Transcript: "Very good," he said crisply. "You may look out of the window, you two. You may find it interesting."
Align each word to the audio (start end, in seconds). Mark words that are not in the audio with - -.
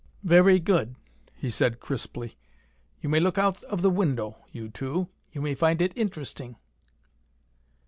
"Very 0.23 0.59
good," 0.59 0.95
he 1.35 1.51
said 1.51 1.79
crisply. 1.79 2.35
"You 3.01 3.09
may 3.09 3.19
look 3.19 3.37
out 3.37 3.61
of 3.65 3.83
the 3.83 3.91
window, 3.91 4.35
you 4.51 4.67
two. 4.67 5.09
You 5.31 5.41
may 5.43 5.53
find 5.53 5.79
it 5.79 5.95
interesting." 5.95 6.55